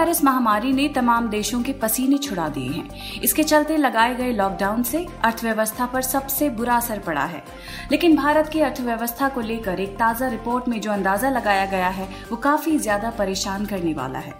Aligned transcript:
Virus 0.00 0.22
महामारी 0.24 0.72
ने 0.72 0.86
तमाम 0.88 1.28
देशों 1.28 1.60
के 1.62 1.72
पसीने 1.72 2.18
छुड़ा 2.18 2.48
दिए 2.48 2.68
हैं। 2.68 3.20
इसके 3.22 3.42
चलते 3.42 3.76
लगाए 3.76 4.14
गए 4.14 4.30
लॉकडाउन 4.32 4.82
से 4.82 5.04
अर्थव्यवस्था 5.24 5.86
पर 5.86 6.02
सबसे 6.02 6.48
बुरा 6.50 6.76
असर 6.76 6.98
पड़ा 6.98 7.24
है। 7.24 7.42
लेकिन 7.90 8.16
भारत 8.16 8.48
की 8.48 8.60
अर्थव्यवस्था 8.60 9.28
को 9.28 9.40
लेकर 9.40 9.80
एक 9.80 9.94
ताज़ा 9.98 10.28
रिपोर्ट 10.28 10.68
में 10.68 10.80
जो 10.80 10.92
अंदाज़ा 10.92 11.30
लगाया 11.30 11.66
गया 11.66 11.88
है, 11.88 12.08
वो 12.30 12.36
काफ़ी 12.38 12.78
ज़्यादा 12.78 13.10
परेशान 13.10 13.66
करने 13.66 13.94
वाला 13.94 14.18
है। 14.18 14.34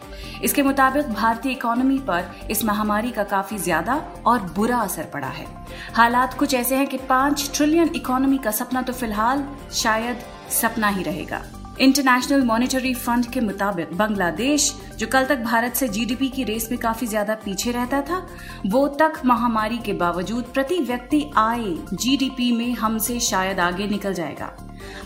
इसके 0.45 0.63
मुताबिक 0.63 1.13
भारतीय 1.13 1.53
इकोनॉमी 1.53 1.99
पर 2.09 2.35
इस 2.51 2.65
महामारी 2.65 3.11
का 3.11 3.25
काफ़ी 3.27 3.59
ज़्यादा 3.61 4.03
और 4.27 4.51
बुरा 4.57 4.79
असर 4.79 5.11
पड़ा 5.13 5.29
है। 5.29 5.47
हालात 5.95 6.35
कुछ 6.35 6.55
ऐसे 6.55 6.77
हैं 6.77 6.87
कि 6.87 6.99
पाँच 7.09 7.51
ट्रिलियन 7.57 7.95
इकोनॉमी 7.97 8.39
का 8.39 8.51
सपना 8.53 8.83
तो 8.83 8.93
फ़िलहाल 8.95 9.49
शायद 9.75 10.25
सपना 10.53 10.89
ही 10.89 11.03
रहेगा। 11.03 11.43
इंटरनेशनल 11.81 12.43
मॉनिटरी 12.45 12.95
फंड 12.95 13.27
के 13.27 13.41
मुताबिक 13.41 13.97
बांग्लादेश, 13.97 14.81
जो 14.99 15.07
कल 15.07 15.25
तक 15.25 15.39
भारत 15.39 15.75
से 15.75 15.89
जीडीपी 15.89 16.29
की 16.29 16.45
रेस 16.45 16.69
में 16.71 16.81
काफ़ी 16.81 17.07
ज़्यादा 17.07 17.35
पीछे 17.35 17.71
रहता 17.71 18.01
था, 18.01 18.27
वो 18.67 18.89
तक 18.89 19.13
महामारी 19.25 19.79
के 19.79 19.93
बावजूद 19.93 20.45
प्रति 20.45 20.79
व्यक्ति 20.79 21.31
आए 21.37 21.77
जीडीपी 21.93 22.53
में 22.53 22.73
हमसे 22.73 23.21
शायद 23.21 23.61
आगे 23.61 23.87
निकल 23.87 24.15
जाएगा। 24.15 24.53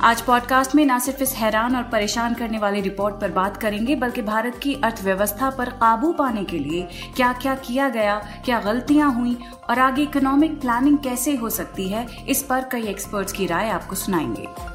आज 0.00 0.20
पॉडकास्ट 0.20 0.74
में 0.74 0.86
न 0.86 0.98
सिर्फ़ 0.98 1.22
इस 1.22 1.34
हैरान 1.34 1.76
और 1.76 1.82
परेशान 1.82 2.34
करने 2.34 2.58
वाली 2.58 2.80
रिपोर्ट 2.80 3.14
पर 3.14 3.30
बात 3.30 3.56
करेंगे, 3.56 3.96
बल्कि 3.96 4.22
भारत 4.22 4.58
की 4.62 4.74
अर्थव्यवस्था 4.74 5.50
पर 5.50 5.70
काबू 5.70 6.12
पाने 6.12 6.44
के 6.44 6.58
लिए 6.58 6.88
क्या 7.16 7.32
क्या 7.32 7.54
किया 7.54 7.88
गया, 7.88 8.18
क्या 8.44 8.60
गलतियाँ 8.60 9.14
हुई, 9.14 9.38
और 9.70 9.78
आगे 9.78 10.02
इकोनॉमिक 10.02 10.60
प्लानिंग 10.60 10.98
कैसे 10.98 11.36
हो 11.36 11.50
सकती 11.50 11.88
है, 11.88 12.06
इस 12.28 12.42
पर 12.42 12.68
कई 12.72 12.86
एक्सपर्ट्स 12.86 13.32
की 13.32 13.46
राय 13.46 13.70
आपको 13.70 13.96
सुनाएँगे। 13.96 14.73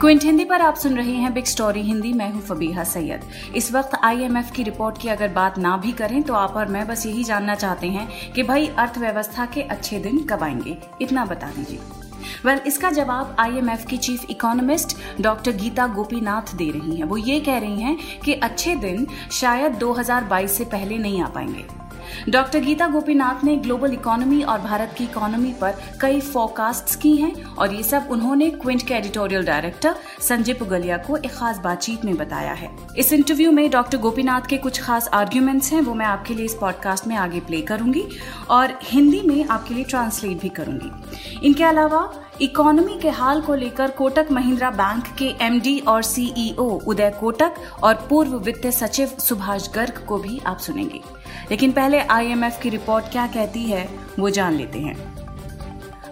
क्विंट 0.00 0.24
हिंदी 0.24 0.44
पर 0.44 0.60
आप 0.60 0.74
सुन 0.74 0.96
रहे 0.96 1.12
हैं 1.12 1.34
बिग 1.34 1.44
स्टोरी 1.44 1.82
हिंदी। 1.82 2.12
मैं 2.12 2.32
हूँ 2.32 2.42
फबीहा 2.42 2.84
सैयद। 2.84 3.20
इस 3.56 3.72
वक्त 3.72 3.90
आईएमएफ 4.04 4.50
की 4.50 4.62
रिपोर्ट 4.62 4.98
की 4.98 5.08
अगर 5.08 5.28
बात 5.28 5.58
ना 5.58 5.76
भी 5.76 5.92
करें 5.92 6.22
तो 6.22 6.34
आप 6.34 6.56
और 6.56 6.66
मैं 6.66 6.86
बस 6.86 7.06
यही 7.06 7.24
जानना 7.24 7.54
चाहते 7.54 7.86
हैं 7.86 8.32
कि 8.32 8.42
भाई 8.42 8.66
अर्थव्यवस्था 8.66 9.46
के 9.46 9.62
अच्छे 9.62 9.98
दिन 9.98 10.18
कब 10.24 10.42
आएँगे। 10.42 10.76
इतना 11.02 11.24
बता 11.24 11.46
दीजिए। 11.46 11.78
वेल 12.44 12.56
well, 12.56 12.68
इसका 12.68 12.90
जवाब 12.90 13.36
आईएमएफ 13.38 13.86
की 13.86 13.96
chief 13.96 14.30
economist 14.30 14.96
doctor 15.20 15.52
Gita 15.52 15.86
Gopinath 15.86 16.54
दे 16.54 16.70
रही 16.70 16.96
हैं। 16.96 17.04
वो 17.04 17.16
ये 17.16 17.40
कह 17.40 17.58
रही 17.58 17.82
हैं 17.82 18.20
कि 18.20 18.32
अच्छे 18.32 18.76
दिन 18.76 19.06
शायद 19.32 19.72
2022 19.72 20.58
से 20.58 20.64
पहले 20.64 20.98
नहीं 20.98 21.22
आ 21.22 21.28
पाएँगे। 21.28 21.85
डॉक्टर 22.28 22.60
गीता 22.60 22.86
गोपीनाथ 22.86 23.44
ने 23.44 23.56
ग्लोबल 23.56 23.92
इकोनॉमी 23.92 24.42
और 24.42 24.60
भारत 24.60 24.94
की 24.98 25.04
इकोनॉमी 25.04 25.52
पर 25.60 25.74
कई 26.00 26.20
फोरकास्ट 26.20 27.00
की 27.00 27.16
हैं 27.16 27.32
और 27.44 27.74
ये 27.74 27.82
सब 27.82 28.08
उन्होंने 28.10 28.50
क्विंट 28.50 28.82
के 28.82 28.94
एडिटोरियल 28.94 29.44
डायरेक्टर 29.46 29.94
संजय 30.20 30.52
पुगलिया 30.52 30.96
को 30.96 31.16
एक 31.16 31.32
खास 31.32 31.58
बातचीत 31.58 32.04
में 32.04 32.14
बताया 32.16 32.52
है। 32.52 32.70
इस 32.98 33.12
इंटरव्यू 33.12 33.52
में 33.52 33.70
डॉक्टर 33.70 33.98
गोपीनाथ 33.98 34.48
के 34.48 34.56
कुछ 34.56 34.82
खास 34.82 35.08
आर्ग्यूमेंट्स 35.08 35.72
हैं, 35.72 35.80
वो 35.80 35.94
मैं 35.94 36.06
आपके 36.06 36.34
लिए 36.34 36.44
इस 36.44 36.54
पॉडकास्ट 36.54 37.06
में 37.06 37.16
आगे 37.16 37.40
प्ले 37.40 37.60
करूँगी 37.62 38.04
और 38.50 38.78
हिंदी 38.82 39.20
में 39.20 39.44
आपके 39.48 39.74
लिए 39.74 39.84
ट्रांसलेट 39.84 40.40
भी 40.40 40.48
करूँगी। 40.48 40.90
इनके 41.46 41.64
अलावा 41.64 42.08
इकोनॉमी 42.40 42.98
के 42.98 43.10
हाल 43.10 43.40
को 43.40 43.54
लेकर 43.54 43.90
कोटक 43.90 44.28
महिंद्रा 44.32 44.70
बैंक 44.70 45.04
के 45.18 45.32
एमडी 45.40 45.78
और 45.78 46.02
सीईओ 46.02 46.68
उदय 46.86 47.10
कोटक 47.20 47.54
और 47.82 47.94
पूर्व 48.10 48.36
वित्त 48.38 48.66
सचिव 48.66 49.12
सुभाष 49.18 49.68
गर्ग 49.74 50.04
को 50.08 50.18
भी 50.18 50.40
आप 50.46 50.58
सुनेंगे। 50.58 51.00
लेकिन 51.50 51.72
पहले 51.72 52.00
आईएमएफ 52.00 52.60
की 52.62 52.70
रिपोर्ट 52.70 53.12
क्या 53.12 53.26
कहती 53.26 53.64
है, 53.64 53.88
वो 54.18 54.30
जान 54.30 54.54
लेते 54.54 54.78
हैं। 54.78 55.14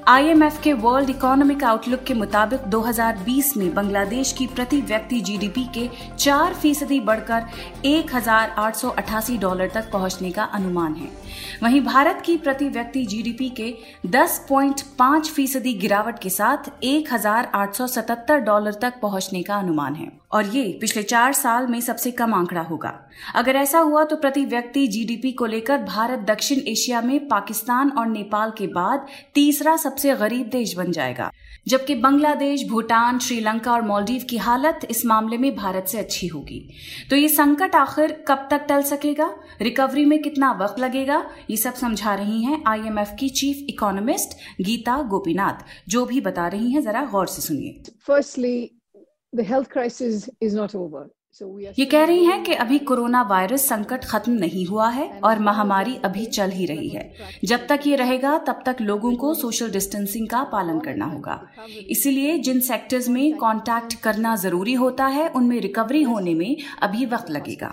आईएमएफ 0.09 0.61
के 0.63 0.73
वर्ल्ड 0.73 1.11
इकोनॉमिक 1.11 1.63
आउटलुक 1.65 2.03
के 2.05 2.15
मुताबिक 2.15 2.65
2020 2.71 3.57
में 3.57 3.73
बांग्लादेश 3.75 4.33
की 4.33 4.47
प्रति 4.47 4.81
व्यक्ति 4.81 5.21
जीडीपी 5.21 5.65
के 5.75 5.89
4 6.17 6.55
फ़ीसदी 6.55 6.99
बढ़कर 7.01 7.47
एक 7.85 8.15
हज़ार 8.15 8.51
आठ 8.59 8.77
सौ 8.77 8.89
अठासी 8.89 9.37
डॉलर 9.39 9.71
तक 9.75 9.91
पहुँचने 9.93 10.31
का 10.31 10.45
अनुमान 10.45 10.95
है। 10.95 11.09
वहीं 11.63 11.81
भारत 11.81 12.23
की 12.27 12.37
प्रति 12.37 12.69
व्यक्ति 12.69 13.05
जीडीपी 13.07 13.49
के 13.51 13.73
10.5 14.09 15.31
फ़ीसदी 15.31 15.73
गिरावट 15.75 16.19
के 16.19 16.31
साथ 16.31 16.71
एक 16.85 17.13
हज़ार 17.13 17.51
आठ 17.55 17.75
सौ 17.75 17.87
सतहत्तर 17.87 18.41
डॉलर 18.41 18.75
तक 18.83 19.01
पहुँचने 19.03 19.43
का 19.43 19.57
अनुमान 19.57 19.95
है। 19.95 20.11
और 20.35 20.47
ये 20.47 20.79
पिछले 20.81 21.03
चार 21.03 21.33
साल 21.33 21.67
में 21.67 21.81
सबसे 21.81 22.11
कम 22.11 22.35
आंकड़ा 22.35 22.61
होगा। 22.61 23.11
अगर 23.35 23.57
ऐसा 23.57 23.79
हुआ 23.79 24.05
तो 24.05 24.17
प्रति 24.17 24.45
व्यक्ति 24.45 24.87
जीडीपी 24.87 25.33
को 25.33 25.47
लेकर 25.47 25.79
भारत 25.79 26.19
दक्षिण 26.19 26.59
एशिया 26.59 27.01
में 27.01 27.29
पाकिस्तान 27.29 27.91
और 27.91 28.07
नेपाल 28.07 28.53
के 28.59 28.67
बाद 28.67 29.07
तीसरा 29.35 29.77
सबसे 29.77 30.15
गरीब 30.15 30.47
देश 30.47 30.77
बन 30.77 30.93
जाएगा। 30.93 31.31
जबकि 31.69 31.95
बांग्लादेश, 31.95 32.67
भूटान, 32.69 33.19
श्रीलंका 33.19 33.73
और 33.73 33.83
मालदीव 33.83 34.27
की 34.31 34.37
हालत 34.37 34.81
इस 34.91 35.07
मामले 35.07 35.39
में 35.39 35.57
भारत 35.57 35.85
से 35.85 35.99
अच्छी 35.99 36.27
होगी। 36.27 36.73
तो 37.11 37.17
ये 37.17 37.29
संकट 37.29 37.75
आखिर 37.75 38.25
कब 38.29 38.49
तक 38.51 38.67
टल 38.69 38.83
सकेगा? 38.83 39.35
रिकवरी 39.63 40.05
में 40.05 40.23
कितना 40.23 40.53
वक्त 40.53 40.81
लगेगा? 40.81 41.31
ये 41.51 41.57
सब 41.57 41.75
समझा 41.75 42.15
रही 42.15 42.43
हैं 42.43 42.63
आईएमएफ 42.67 43.17
की 43.21 43.29
चीफ 43.29 43.67
इकोनॉमिस्ट 43.69 44.63
गीता 44.63 45.03
गोपीनाथ, 45.03 45.89
जो 45.89 46.07
भी 46.07 46.21
बता 46.21 46.49
रही 46.49 46.73
हैं, 46.73 46.83
जरा 46.83 47.05
गौर 47.05 47.27
से 47.27 47.43
सुनिए। 47.43 47.83
फर्स्टली 48.07 48.74
ये 51.79 51.85
कह 51.85 52.05
रही 52.05 52.25
हैं 52.25 52.43
कि 52.45 52.53
अभी 52.55 52.79
कोरोना 52.79 53.23
वायरस 53.23 53.69
संकट 53.69 54.05
खत्म 54.05 54.33
नहीं 54.33 54.67
हुआ 54.67 54.89
है 54.89 55.09
और 55.25 55.39
महामारी 55.39 55.95
अभी 56.05 56.25
चल 56.27 56.51
ही 56.51 56.67
रही 56.67 56.89
है। 56.89 57.15
जब 57.45 57.67
तक 57.67 57.81
ये 57.87 57.97
रहेगा 57.97 58.37
तब 58.39 58.63
तक 58.67 58.77
लोगों 58.81 59.15
को 59.17 59.35
सोशल 59.35 59.71
डिस्टेंसिंग 59.71 60.29
का 60.29 60.43
पालन 60.45 60.79
करना 60.81 61.05
होगा। 61.05 61.41
इसीलिए 61.89 62.39
जिन 62.39 62.61
सेक्टर्स 62.61 63.09
में 63.09 63.37
कांटेक्ट 63.37 63.95
करना 63.95 64.37
ज़रूरी 64.37 64.75
होता 64.75 65.07
है 65.07 65.29
उनमें 65.29 65.61
रिकवरी 65.61 66.03
होने 66.03 66.35
में 66.35 66.57
अभी 66.83 67.07
वक्त 67.07 67.31
लगेगा। 67.31 67.73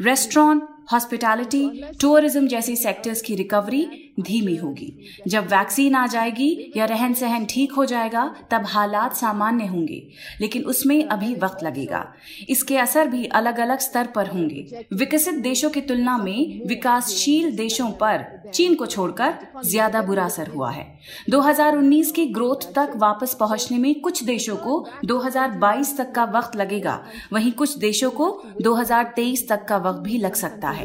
रेस्टोरेंट 0.00 0.62
हॉस्पिटैलिटी, 0.92 1.82
टूरिज़्म 2.00 2.46
जैसी 2.48 2.76
सेक्टर्स 2.76 3.22
की 3.22 3.34
रिकवरी 3.34 3.86
धीमी 4.20 4.54
होगी। 4.56 4.92
जब 5.28 5.46
वैक्सीन 5.46 5.94
आ 5.94 6.06
जाएगी 6.06 6.72
या 6.76 6.84
रहन 6.84 7.14
सहन 7.14 7.44
ठीक 7.44 7.72
हो 7.72 7.84
जाएगा, 7.84 8.24
तब 8.50 8.64
हालात 8.66 9.16
सामान्य 9.16 9.66
होंगे, 9.66 10.02
लेकिन 10.40 10.62
उसमें 10.64 11.02
अभी 11.04 11.34
वक्त 11.34 11.62
लगेगा। 11.62 12.04
इसके 12.48 12.76
असर 12.76 13.08
भी 13.08 13.24
अलग 13.24 13.58
अलग 13.58 13.78
स्तर 13.78 14.06
पर 14.06 14.26
होंगे। 14.26 14.86
विकसित 14.92 15.34
देशों 15.34 15.70
की 15.70 15.80
तुलना 15.80 16.16
में 16.18 16.62
विकासशील 16.66 17.56
देशों 17.56 17.90
पर 17.92 18.24
चीन 18.54 18.74
को 18.74 18.86
छोड़कर 18.86 19.34
ज़्यादा 19.64 20.02
बुरा 20.02 20.24
असर 20.24 20.48
हुआ 20.48 20.70
है। 20.70 20.86
2019 21.30 22.10
की 22.12 22.26
ग्रोथ 22.26 22.72
तक 22.74 22.92
वापस 22.96 23.34
पहुँचने 23.34 23.78
में 23.78 24.00
कुछ 24.00 24.22
देशों 24.24 24.56
को 24.56 24.84
2022 25.04 25.96
तक 25.98 26.12
का 26.12 26.24
वक्त 26.34 26.56
लगेगा। 26.56 27.00
वहीं 27.32 27.52
कुछ 27.52 27.76
देशों 27.78 28.10
को 28.10 28.30
2023 28.62 29.48
तक 29.48 29.64
का 29.64 29.76
वक्त 29.78 30.00
भी 30.00 30.18
लग 30.18 30.34
सकता 30.34 30.70
है। 30.70 30.75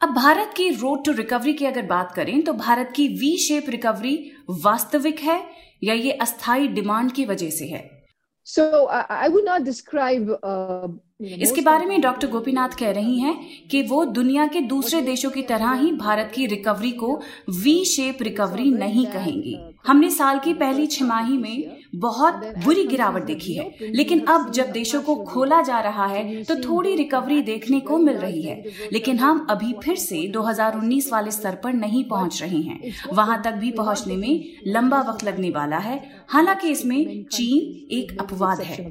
अब 0.00 0.08
भारत 0.08 0.54
की 0.56 0.70
रोड 0.70 1.04
टू 1.04 1.12
रिकवरी 1.12 1.54
की 1.54 1.66
अगर 1.66 1.82
बात 1.82 2.12
करें 2.12 2.42
तो 2.42 2.52
भारत 2.52 2.92
की 2.96 3.08
वी 3.08 3.38
शेप 3.38 3.66
रिकवरी 3.68 4.32
वास्तविक 4.50 5.20
है 5.20 5.50
या 5.84 5.94
ये 5.94 6.10
अस्थाई 6.10 6.68
डिमांड 6.68 7.12
की 7.12 7.24
वजह 7.24 7.50
से 7.50 7.66
है? 7.66 8.06
So 8.44 8.86
I 8.86 9.28
would 9.28 9.46
not 9.46 9.60
describe 9.60 10.28
uh, 10.28 11.05
इसके 11.20 11.60
बारे 11.60 11.86
में 11.86 12.00
डॉक्टर 12.00 12.28
गोपीनाथ 12.28 12.68
कह 12.68 12.90
रही 12.90 13.18
हैं 13.20 13.34
कि 13.70 13.82
वो 13.82 14.04
दुनिया 14.04 14.46
के 14.46 14.60
दूसरे 14.60 15.00
देशों 15.02 15.30
की 15.30 15.42
तरह 15.42 15.72
ही 15.72 15.92
भारत 15.92 16.30
की 16.34 16.46
रिकवरी 16.46 16.90
को 16.92 17.14
वी 17.62 17.84
शेप 17.84 18.18
रिकवरी 18.22 18.70
नहीं 18.70 19.06
कहेंगी। 19.06 19.56
हमने 19.86 20.10
साल 20.10 20.38
की 20.38 20.54
पहली 20.54 20.86
छमाही 20.86 21.38
में 21.38 21.76
बहुत 21.94 22.34
बुरी 22.64 22.84
गिरावट 22.84 23.22
देखी 23.22 23.54
है 23.54 23.70
लेकिन 23.82 24.20
अब 24.20 24.50
जब 24.50 24.70
देशों 24.70 25.02
को 25.02 25.16
खोला 25.16 25.62
जा 25.62 25.80
रहा 25.80 26.06
है 26.06 26.42
तो 26.44 26.54
थोड़ी 26.54 26.94
रिकवरी 26.96 27.42
देखने 27.42 27.80
को 27.80 27.98
मिल 27.98 28.16
रही 28.16 28.42
है। 28.42 28.62
लेकिन 28.92 29.18
हम 29.18 29.46
अभी 29.50 29.74
फिर 29.84 29.96
से 29.96 30.26
2019 30.28 31.12
वाले 31.12 31.30
स्तर 31.30 31.54
पर 31.54 31.72
नहीं 31.72 32.04
पहुँच 32.04 32.42
रहे 32.42 32.58
हैं। 32.58 32.94
वहाँ 33.12 33.42
तक 33.42 33.52
भी 33.52 33.70
पहुँचने 33.70 34.16
में 34.16 34.44
लंबा 34.66 35.00
वक्त 35.00 35.24
लगने 35.24 35.50
वाला 35.50 35.78
है। 35.78 36.02
हालाँकि 36.28 36.68
इसमें 36.68 37.24
चीन 37.24 37.96
एक 37.96 38.16
अपवाद 38.20 38.60
है। 38.60 38.90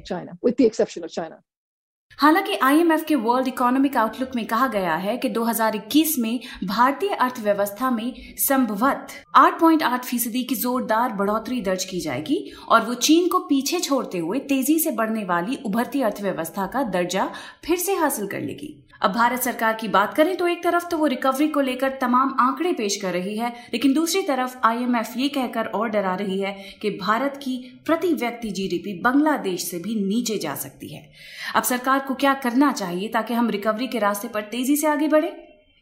हालाँकि 2.18 2.56
आईएमएफ 2.56 3.04
के 3.04 3.14
वर्ल्ड 3.14 3.48
इकोनॉमिक 3.48 3.96
आउटलुक 3.96 4.30
में 4.36 4.46
कहा 4.46 4.66
गया 4.66 4.94
है 4.94 5.16
कि 5.16 5.28
2021 5.30 6.18
में 6.18 6.40
भारतीय 6.64 7.10
अर्थव्यवस्था 7.10 7.90
में 7.90 8.12
संभवत 8.38 9.08
8.8 9.36 10.04
फ़ीसदी 10.04 10.44
की 10.44 10.54
जोरदार 10.54 11.12
बढ़ोतरी 11.12 11.60
दर्ज 11.60 11.84
की 11.84 12.00
जाएगी 12.00 12.52
और 12.68 12.86
वो 12.86 12.94
चीन 12.94 13.28
को 13.28 13.38
पीछे 13.38 13.80
छोड़ते 13.80 14.18
हुए 14.18 14.38
तेज़ी 14.38 14.78
से 14.78 14.90
बढ़ने 14.90 15.24
वाली 15.24 15.58
उभरती 15.66 16.02
अर्थव्यवस्था 16.02 16.66
का 16.66 16.82
दर्जा 16.82 17.30
फिर 17.64 17.76
से 17.76 17.94
हासिल 17.94 18.26
कर 18.26 18.40
लेगी। 18.40 18.85
अब 19.02 19.12
भारत 19.12 19.42
सरकार 19.42 19.74
की 19.74 19.88
बात 19.88 20.14
करें 20.14 20.36
तो 20.36 20.46
एक 20.48 20.62
तरफ़ 20.64 20.86
तो 20.88 20.98
वो 20.98 21.06
रिकवरी 21.06 21.48
को 21.48 21.60
लेकर 21.60 21.96
तमाम 22.00 22.36
आंकड़े 22.40 22.72
पेश 22.72 22.96
कर 22.96 23.12
रही 23.12 23.36
है, 23.36 23.52
लेकिन 23.72 23.92
दूसरी 23.92 24.22
तरफ़ 24.22 24.56
आईएमएफ 24.64 25.16
ये 25.16 25.28
कहकर 25.28 25.66
और 25.66 25.88
डरा 25.88 26.14
रही 26.14 26.40
है 26.40 26.52
कि 26.82 26.90
भारत 26.90 27.36
की 27.36 27.56
प्रति 27.86 28.12
व्यक्ति 28.14 28.50
जीडीपी 28.50 28.98
बांग्लादेश 29.00 29.64
से 29.64 29.78
भी 29.78 29.94
नीचे 30.06 30.38
जा 30.38 30.54
सकती 30.54 30.88
है। 30.88 31.08
अब 31.54 31.62
सरकार 31.62 31.98
को 31.98 32.14
क्या 32.14 32.34
करना 32.34 32.72
चाहिए 32.72 33.08
ताकि 33.08 33.34
हम 33.34 33.50
रिकवरी 33.50 33.86
के 33.86 33.98
रास्ते 33.98 34.28
पर 34.28 34.42
तेज़ी 34.42 34.76
से 34.76 34.86
आगे 34.86 35.08
बढ़े? 35.08 35.32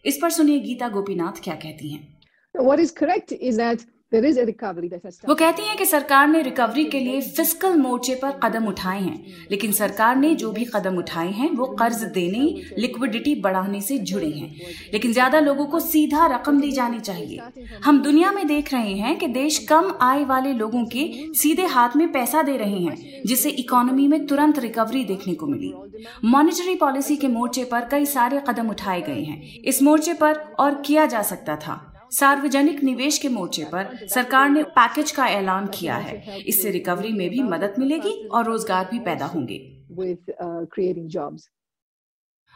इस 0.05 0.19
पर 0.23 0.31
सुनिए 0.31 0.59
गीता 0.59 0.89
गोपीनाथ 0.89 1.43
क्या 1.45 1.55
कहती 1.55 1.93
हैं। 1.93 2.13
What 2.55 2.81
is 2.81 2.93
correct 2.99 3.33
is 3.43 3.59
that 3.59 3.87
वो 5.29 5.35
कहती 5.35 5.63
हैं 5.63 5.77
कि 5.77 5.85
सरकार 5.85 6.27
ने 6.29 6.43
रिकवरी 6.43 6.85
के 6.85 7.01
लिए 7.01 7.21
फ़िज़िकल 7.21 7.77
मोर्चे 7.77 8.15
पर 8.15 8.31
कदम 8.43 8.67
उठाए 8.67 9.01
हैं 9.01 9.47
लेकिन 9.51 9.73
सरकार 9.73 10.17
ने 10.17 10.35
जो 10.35 10.51
भी 10.53 10.65
कदम 10.65 10.99
उठाए 10.99 11.31
हैं 11.31 11.51
वो 11.51 11.67
कर्ज 11.67 12.03
देने 12.15 12.39
लिक्विडिटी 12.79 13.35
बढ़ाने 13.35 13.81
से 13.81 13.99
जुड़े 14.01 14.29
हैं। 14.29 14.51
लेकिन 14.93 15.13
ज़्यादा 15.13 15.41
लोगों 15.41 15.67
को 15.67 15.81
सीधा 15.81 16.27
रकम 16.27 16.61
दी 16.61 16.71
जानी 16.71 17.01
चाहिए। 17.01 17.41
हम 17.85 18.03
दुनिया 18.03 18.33
में 18.33 18.47
देख 18.47 18.73
रहे 18.73 18.93
हैं 18.93 19.17
कि 19.19 19.27
देश 19.29 19.59
कम 19.59 19.93
आय 20.03 20.25
वाले 20.25 20.53
लोगों 20.53 20.85
के 20.85 21.09
सीधे 21.35 21.67
हाथ 21.67 21.97
में 21.97 22.11
पैसा 22.13 22.43
दे 22.43 22.57
रहे 22.57 22.81
हैं 22.81 23.23
जिससे 23.27 23.51
इकोनॉमी 23.51 24.09
में 24.09 24.27
तुरंत 24.27 24.59
रिकवरी 24.59 25.05
देखने 25.05 25.35
को 25.35 25.47
मिली। 25.47 25.73
मॉनिटरी 26.25 26.75
पॉलिसी 26.75 27.17
के 27.17 27.29
मोर्चे 27.29 27.65
पर 27.65 27.89
कई 27.91 28.07
सारे 28.07 28.43
कदम 28.49 28.71
उठाए 28.71 29.01
गए 29.01 29.23
हैं। 29.23 29.43
इस 29.63 29.83
मोर्चे 29.83 30.15
पर 30.15 30.39
और 30.59 30.83
किया 30.87 31.07
जा 31.07 31.23
सकता 31.23 31.57
था। 31.57 31.94
सार्वजनिक 32.15 32.83
निवेश 32.83 33.19
के 33.19 33.29
मोर्चे 33.29 33.65
पर 33.65 34.07
सरकार 34.09 34.49
ने 34.51 34.63
पैकेज 34.63 35.11
का 35.11 35.27
ऐलान 35.27 35.67
किया 35.67 35.97
है। 35.97 36.43
इससे 36.43 36.71
रिकवरी 36.71 37.13
में 37.13 37.29
भी 37.31 37.43
मदद 37.43 37.75
मिलेगी 37.79 38.13
और 38.29 38.45
रोज़गार 38.45 38.89
भी 38.91 38.99
पैदा 38.99 39.27
होंगे। 39.27 39.61
With 39.95 40.31
uh, 40.43 41.41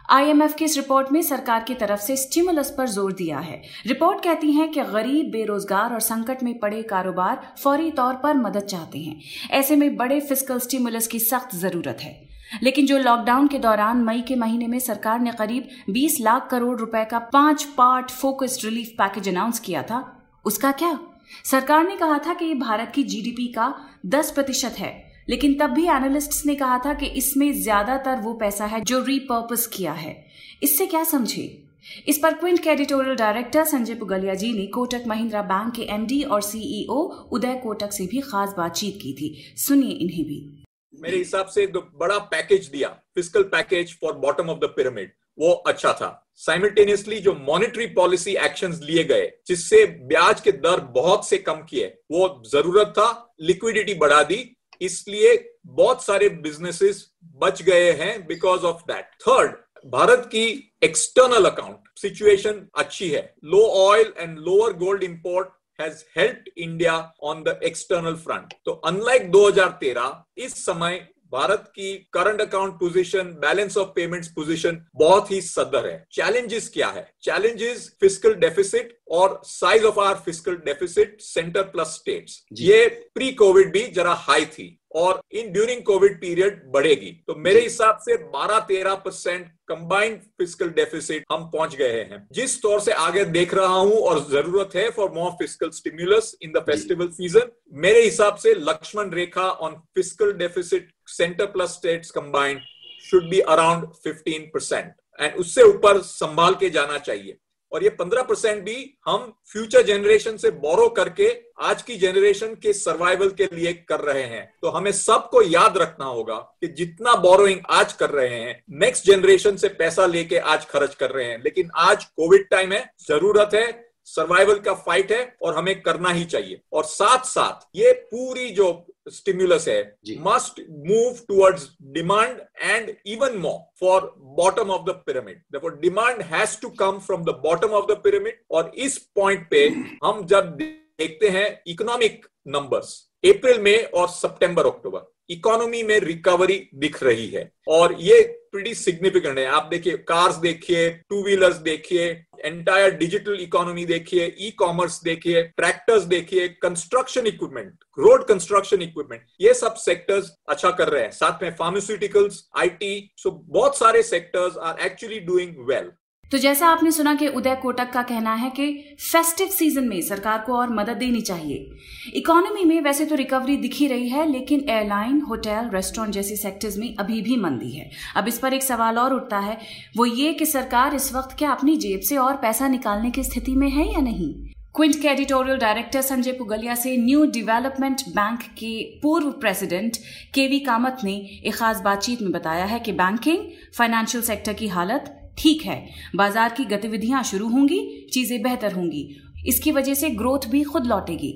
आईएमएफ 0.09 0.55
की 0.55 0.65
इस 0.65 0.77
रिपोर्ट 0.77 1.11
में 1.13 1.21
सरकार 1.23 1.65
की 1.65 1.75
तरफ़ 1.75 2.01
से 2.01 2.17
स्टिमुलस 2.17 2.71
पर 2.79 2.89
ज़ोर 2.89 3.13
दिया 3.13 3.39
है। 3.39 3.61
रिपोर्ट 3.87 4.23
कहती 4.25 4.53
है 4.53 4.69
कि 4.69 4.81
गरीब 4.83 5.31
बेरोजगार 5.33 5.93
और 5.93 6.01
संकट 6.01 6.43
में 6.43 6.59
पड़े 6.59 6.83
कारोबार 6.83 7.55
फौरी 7.63 7.91
तौर 7.91 8.15
पर 8.15 8.37
मदद 8.37 8.61
चाहते 8.61 8.99
हैं। 8.99 9.21
ऐसे 9.51 9.77
में 9.77 9.97
बड़े 9.97 10.21
फ़िज़िकल 10.21 10.59
स्टिमुलस 10.59 11.07
की 11.07 11.19
सख्त 11.19 11.55
ज़रूरत 11.57 11.99
है। 12.01 12.28
लेकिन 12.63 12.87
जो 12.87 12.99
लॉकडाउन 12.99 13.49
के 13.49 13.59
दौरान 13.59 14.03
मई 14.05 14.21
के 14.21 14.37
महीने 14.37 14.67
में 14.67 14.79
सरकार 14.79 15.21
ने 15.21 15.33
करीब 15.33 15.69
20 15.91 16.21
लाख 16.21 16.49
करोड़ 16.51 16.79
रुपए 16.79 17.05
का 17.05 17.19
पाँच 17.19 17.65
part 17.77 18.11
focused 18.11 18.65
relief 18.65 18.95
package 18.99 19.29
announce 19.29 19.59
किया 19.59 19.83
था, 19.83 20.01
उसका 20.45 20.73
क्या? 20.73 20.99
सरकार 21.45 21.87
ने 21.89 21.97
कहा 21.97 22.19
था 22.19 22.35
कि 22.35 22.45
ये 22.45 22.55
भारत 22.55 22.93
की 22.95 23.03
जीडीपी 23.03 23.47
का 23.47 23.75
10 24.07 24.31
प्रतिशत 24.31 24.75
है, 24.79 24.93
लेकिन 25.29 25.55
तब 25.55 25.71
भी 25.71 25.85
एनालिस्ट्स 25.85 26.45
ने 26.47 26.55
कहा 26.55 26.79
था 26.79 26.95
कि 26.95 27.07
इसमें 27.07 27.53
ज़्यादातर 27.53 28.21
वो 28.21 28.33
पैसा 28.33 28.67
है 28.67 28.81
जो 28.81 29.03
रीपर्पस 29.05 29.67
किया 29.67 29.93
है। 29.93 30.17
इससे 30.63 30.87
क्या 30.87 31.05
समझे? 31.05 31.65
इस 32.09 32.19
पर 32.19 32.35
क्विंट 32.35 32.63
के 32.63 32.71
एडिटोरियल 32.71 33.17
डायरेक्टर 33.17 33.65
संजय 33.65 33.95
पुगलिया 33.95 34.35
जी 34.35 34.53
ने 34.53 34.67
कोटक 34.67 35.05
महिंद्रा 35.07 35.43
बैंक 35.43 35.75
के 35.75 35.83
एमडी 35.83 36.23
और 36.23 36.43
सीईओ 36.43 37.03
उदय 37.33 37.55
कोटक 37.55 37.93
से 37.93 38.07
भी 38.07 38.21
खास 38.21 38.55
बातचीत 38.57 38.99
की 39.03 39.13
थी। 39.13 39.35
सुनिए 39.57 39.93
इन्हें 39.93 40.25
भी। 40.25 40.58
मेरे 40.99 41.17
हिसाब 41.19 41.47
से 41.49 41.67
बड़ा 41.67 42.19
पैकेज 42.33 42.67
दिया 42.69 42.89
fiscal 43.15 43.43
package 43.49 43.97
for 44.01 44.13
bottom 44.19 44.51
of 44.51 44.59
the 44.59 44.73
pyramid 44.77 45.13
वो 45.39 45.53
अच्छा 45.67 45.93
था। 45.93 46.11
साइमल्टेनियसली 46.37 47.19
जो 47.21 47.33
मॉनेटरी 47.35 47.87
पॉलिसी 47.89 48.35
एक्शंस 48.37 48.81
लिए 48.83 49.05
गए, 49.05 49.31
जिससे 49.47 49.85
ब्याज 50.09 50.41
के 50.41 50.53
दर 50.55 50.81
बहुत 50.95 51.29
से 51.29 51.39
कम 51.39 51.63
किए, 51.63 51.87
वो 52.11 52.43
ज़रूरत 52.47 52.93
था 52.99 53.35
लिक्विडिटी 53.41 53.95
बढ़ा 53.97 54.23
दी, 54.23 54.57
इसलिए 54.81 55.37
बहुत 55.67 56.05
सारे 56.05 56.29
बिजनेसेस 56.29 57.05
बच 57.43 57.63
गए 57.63 57.91
हैं 57.95 58.27
because 58.27 58.63
of 58.63 58.83
that 58.83 59.05
third 59.21 59.57
Bharat 59.87 60.29
की 60.33 60.47
एक्सटर्नल 60.85 61.45
अकाउंट 61.47 61.99
सिचुएशन 61.99 62.67
अच्छी 62.77 63.09
है। 63.11 63.23
Low 63.45 63.61
oil 63.79 64.13
and 64.19 64.39
lower 64.39 64.73
gold 64.77 65.03
import 65.03 65.49
has 65.79 66.05
helped 66.15 66.49
India 66.57 67.13
on 67.21 67.45
the 67.45 67.59
external 67.63 68.17
front. 68.17 68.55
तो 68.65 68.81
unlike 68.85 69.31
2013 69.33 70.11
इस 70.39 70.65
समय 70.65 70.99
भारत 71.33 71.65
की 71.75 71.93
current 72.13 72.41
account 72.41 72.75
position 72.75 73.33
balance 73.41 73.77
of 73.77 73.89
payments 73.95 74.29
position 74.33 74.81
बहुत 74.97 75.31
ही 75.31 75.41
सदर 75.43 75.87
है 75.87 76.05
चैलेंजेस 76.13 76.69
क्या 76.69 76.89
है 76.91 77.11
चैलेंजेस 77.23 77.89
फ़िज़िकल 78.01 78.35
डेफिसिट 78.41 78.98
और 79.11 79.41
size 79.45 79.85
of 79.85 80.01
our 80.01 80.15
fiscal 80.17 80.57
deficit 80.65 81.21
centre 81.21 81.63
plus 81.67 81.95
states 81.95 82.43
ये 82.61 82.87
प्री 83.15 83.31
कोविड 83.35 83.73
भी 83.73 83.87
जरा 83.93 84.13
हाई 84.27 84.45
थी 84.47 84.75
और 84.97 85.21
इन 85.33 85.51
ड्यूरिंग 85.53 85.83
कोविड 85.85 86.21
पीरियड 86.21 86.63
बढ़ेगी। 86.73 87.11
तो 87.27 87.35
मेरे 87.37 87.61
हिसाब 87.61 87.99
से 88.03 88.17
12-13 88.33 88.95
परसेंट 89.05 89.47
कंबाइंड 89.69 90.19
फ़िज़िकल 90.19 90.69
डेफिसिट 90.73 91.25
हम 91.33 91.45
पहुँच 91.51 91.75
गए 91.77 92.01
हैं। 92.03 92.27
जिस 92.33 92.61
तौर 92.63 92.81
से 92.81 92.93
आगे 92.93 93.25
देख 93.27 93.55
रहा 93.55 93.75
हूँ 93.75 93.99
और 94.01 94.21
ज़रूरत 94.31 94.77
है 94.77 94.89
for 94.91 95.11
more 95.15 95.31
fiscal 95.33 95.71
stimulus 95.77 96.35
in 96.43 96.53
the 96.53 96.63
festival 96.67 97.09
season 97.11 97.51
मेरे 97.81 98.03
हिसाब 98.03 98.37
से 98.37 98.55
Lakshman 98.61 99.11
rekha 99.13 99.49
on 99.51 99.75
fiscal 99.95 100.33
deficit 100.39 100.91
centre 101.09 101.47
plus 101.49 101.71
states 101.73 102.11
combined 102.11 102.61
should 103.05 103.29
be 103.31 103.41
around 103.49 103.85
15 104.07 104.49
percent 104.55 104.93
and 105.19 105.35
उससे 105.37 105.63
ऊपर 105.65 106.01
संभाल 106.03 106.55
के 106.55 106.71
जाना 106.71 106.99
चाहिए। 106.99 107.37
और 107.73 107.85
ये 107.85 107.91
15 107.91 108.23
परसेंट 108.23 108.63
भी 108.65 108.99
हम 109.07 109.33
फ्यूचर 109.53 109.83
जनरेशन 109.83 110.37
से 110.37 110.51
बोरो 110.51 110.89
करके 110.89 111.29
आज 111.61 111.83
की 111.83 111.97
जनरेशन 111.97 112.55
के 112.55 112.73
सर्वाइवल 112.73 113.31
के 113.31 113.49
लिए 113.53 113.73
कर 113.73 114.01
रहे 114.01 114.23
हैं। 114.23 114.55
तो 114.63 114.69
हमें 114.69 114.93
सबको 114.93 115.43
याद 115.43 115.79
रखना 115.79 116.05
होगा 116.05 116.37
कि 116.61 116.69
जितना 116.69 117.15
बोरोइंग 117.15 117.61
आज 117.71 117.93
कर 117.93 118.11
रहे 118.11 118.29
हैं 118.29 118.63
नेक्स्ट 118.71 119.07
जनरेशन 119.07 119.57
से 119.57 119.69
पैसा 119.69 120.07
लेके 120.07 120.37
आज 120.37 120.67
खर्च 120.67 120.95
कर 120.95 121.11
रहे 121.11 121.27
हैं। 121.27 121.43
लेकिन 121.45 121.71
आज 121.77 122.05
कोविड 122.05 122.49
टाइम 122.49 122.73
है, 122.73 122.91
ज़रूरत 123.09 123.51
है 123.55 123.89
सर्वाइवल 124.05 124.59
का 124.59 124.75
फाइट 124.75 125.13
है 125.13 125.37
और 125.43 125.55
हमें 125.55 125.81
करना 125.83 126.11
ही 126.11 126.25
चाहिए। 126.25 126.61
और 126.73 126.85
साथ 126.85 127.25
साथ 127.25 127.67
ये 127.77 127.93
पूरी 127.93 128.51
जो 128.51 128.87
स्टिम्युलस 129.11 129.69
है 129.69 129.81
must 130.21 130.61
move 130.87 131.19
towards 131.29 131.69
demand 131.83 132.41
and 132.63 132.95
even 133.07 133.37
more 133.39 133.59
for 133.81 134.13
bottom 134.39 134.71
of 134.71 134.91
the 134.91 134.95
pyramid 135.07 135.43
देखो 135.53 135.69
demand 135.69 136.23
has 136.23 136.61
to 136.61 136.69
come 136.81 136.99
from 136.99 137.25
the 137.25 137.41
bottom 137.45 137.69
of 137.69 137.93
the 137.93 137.97
pyramid 137.97 138.41
और 138.51 138.73
इस 138.77 138.99
पॉइंट 139.15 139.49
पे 139.51 139.67
हम 140.05 140.25
जब 140.27 140.57
देखते 140.57 141.29
हैं 141.29 141.63
इकोनॉमिक 141.67 142.27
नंबर्स 142.49 142.97
अप्रैल 143.25 143.61
में 143.61 143.85
और 143.85 144.09
सितंबर 144.09 144.67
अक्टूबर 144.67 145.13
इकोनॉमी 145.31 145.83
में 145.83 145.99
रिकवरी 146.01 146.69
दिख 146.75 147.03
रही 147.03 147.27
है। 147.29 147.51
और 147.69 147.95
ये 148.01 148.21
प्रीटी 148.53 148.75
सिग्निफिकेंट 148.75 149.39
है। 149.39 149.45
आप 149.47 149.69
देखिए 149.71 149.97
कार्स 150.09 150.37
देखिए 150.37 150.89
टू 151.09 151.23
व्हीलर्स 151.25 151.57
देखिए 151.57 152.13
एंटायर 152.45 152.95
डिजिटल 152.95 153.41
इकोनॉमी 153.41 153.85
देखिए 153.87 154.27
ई 154.39 154.51
कॉमर्स 154.59 155.01
देखिए 155.05 155.43
ट्रैक्टर्स 155.57 156.03
देखिए 156.13 156.49
construction 156.63 157.27
equipment 157.27 157.85
road 157.99 158.27
construction 158.27 158.83
equipment 158.83 159.23
ये 159.41 159.55
सब 159.55 159.75
सेक्टर्स 159.85 160.31
अच्छा 160.49 160.71
कर 160.71 160.89
रहे 160.89 161.03
हैं। 161.03 161.11
साथ 161.11 161.43
में 161.43 161.55
फार्मास्यूटिकल्स 161.57 162.43
आईटी 162.59 163.11
सो 163.17 163.31
बहुत 163.31 163.79
सारे 163.79 164.03
sectors 164.03 164.57
are 164.59 164.81
actually 164.87 165.21
doing 165.21 165.55
well 165.69 165.91
तो 166.33 166.39
जैसा 166.39 166.69
आपने 166.69 166.91
सुना 166.91 167.15
कि 167.15 167.29
उदय 167.29 167.55
कोटक 167.55 167.91
का 167.91 168.03
कहना 168.03 168.35
है 168.35 168.49
कि 168.51 168.97
फेस्टिव 169.13 169.49
सीज़न 169.49 169.85
में 169.85 170.01
सरकार 170.03 170.43
को 170.47 170.55
और 170.55 170.73
मदद 170.75 170.97
देनी 170.97 171.21
चाहिए। 171.21 171.71
इकोनॉमी 172.15 172.65
में 172.65 172.81
वैसे 172.81 173.05
तो 173.05 173.15
रिकवरी 173.15 173.57
दिख 173.57 173.81
रही 173.83 174.09
है, 174.09 174.31
लेकिन 174.31 174.65
एयरलाइन 174.71 175.21
होटल 175.21 175.71
रेस्टोरेंट 175.75 176.15
जैसे 176.15 176.37
सेक्टर्स 176.37 176.77
में 176.79 176.95
अभी 176.97 177.23
भी 177.23 177.37
मंदी 177.37 177.71
है। 177.71 177.91
अब 178.17 178.29
इस 178.29 178.39
पर 178.39 178.55
एक 178.55 178.63
सवाल 178.63 178.99
और 178.99 179.15
उठता 179.15 179.39
है, 179.39 179.59
वो 179.97 180.07
ये 180.07 180.33
कि 180.33 180.47
सरकार 180.47 180.95
इस 180.95 181.13
वक्त 181.15 181.37
क्या 181.39 181.51
अपनी 181.51 181.77
जेब 181.77 182.01
से 182.01 182.17
और 182.17 182.37
पैसा 182.37 182.69
निकालने 182.69 183.11
की 183.11 183.25
स्थिति 183.25 183.55
में 183.55 183.69
है 183.71 183.93
या 183.93 184.01
नहीं? 184.01 184.33
क्विंट 184.75 185.01
के 185.03 185.09
एडिटोरियल 185.09 185.59
डायरेक्टर 185.59 186.01
संजय 186.01 186.33
पुगलिया 186.33 186.75
से 186.75 186.97
न्यू 186.97 187.25
डेवलपमेंट 187.27 188.03
बैंक 188.09 188.43
के 188.59 189.01
पूर्व 189.03 189.31
प्रेसिडेंट 189.31 189.97
केवी 190.35 190.59
कामत 190.61 190.99
ने 191.05 191.15
एक 191.45 191.55
खास 191.55 191.81
बातचीत 191.81 192.23
में 192.23 192.31
बताया 192.33 192.65
है 192.65 192.81
कि 192.81 192.93
बैंकिंग 192.93 193.45
फाइनेंशियल 193.79 194.25
सेक्टर 194.25 194.53
की 194.53 194.69
हालत 194.69 195.15
ठीक 195.39 195.63
है, 195.63 195.89
बाज़ार 196.17 196.55
की 196.55 196.65
गतिविधियाँ 196.65 197.23
शुरू 197.23 197.49
होंगी, 197.49 198.07
चीज़ें 198.13 198.43
बेहतर 198.43 198.73
होंगी। 198.73 199.17
इसकी 199.47 199.73
वजह 199.73 199.95
से 199.95 200.11
ग्रोथ 200.11 200.49
भी 200.49 200.63
खुद 200.63 200.87
लौटेगी। 200.87 201.33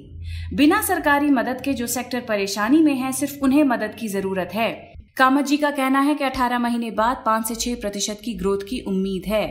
बिना 0.54 0.82
सरकारी 0.82 1.30
मदद 1.30 1.60
के 1.60 1.72
जो 1.72 1.86
सेक्टर 1.86 2.20
परेशानी 2.20 2.82
में 2.82 2.94
है, 2.94 3.12
सिर्फ़ 3.12 3.38
उन्हें 3.42 3.64
मदद 3.64 3.94
की 3.94 4.08
ज़रूरत 4.08 4.50
है। 4.54 4.92
कामत 5.16 5.44
जी 5.44 5.56
का 5.56 5.70
कहना 5.70 6.00
है 6.00 6.14
कि 6.14 6.24
18 6.24 6.58
महीने 6.58 6.90
बाद 6.90 7.22
5 7.26 7.48
से 7.48 7.54
6 7.54 7.74
प्रतिशत 7.74 8.20
की 8.24 8.34
ग्रोथ 8.34 8.58
की 8.58 8.80
उम्मीद 8.80 9.22
है। 9.26 9.46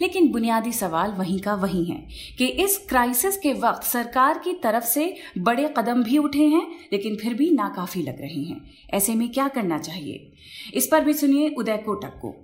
लेकिन 0.00 0.30
बुनियादी 0.32 0.72
सवाल 0.72 1.10
वहीं 1.10 1.38
का 1.40 1.54
वहीं 1.54 1.86
है 1.86 2.06
कि 2.38 2.46
इस 2.46 2.78
क्राइसिस 2.78 3.36
के 3.36 3.52
वक्त 3.52 3.82
सरकार 3.82 4.38
की 4.38 4.52
तरफ़ 4.52 4.84
से 4.84 5.14
बड़े 5.38 5.74
कदम 5.78 6.02
भी 6.02 6.18
उठे 6.18 6.44
हैं, 6.44 6.66
लेकिन 6.92 7.16
फिर 7.16 7.34
भी 7.34 7.50
नाकाफी 7.50 8.02
लग 8.02 8.20
रहे 8.20 8.42
हैं। 8.42 8.60
ऐसे 8.94 9.14
में 9.14 9.28
क्या 9.28 9.48
करना 9.48 9.78
चाहिए? 9.78 10.32
इस 10.74 10.86
पर 10.86 11.04
भी 11.04 11.12
सुनिए 11.12 11.48
उदय 11.48 11.76
कोटक 11.76 12.18
को 12.22 12.34